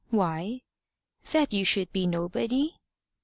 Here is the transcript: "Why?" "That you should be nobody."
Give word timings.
"Why?" 0.09 0.61
"That 1.31 1.53
you 1.53 1.63
should 1.63 1.93
be 1.93 2.07
nobody." 2.07 2.73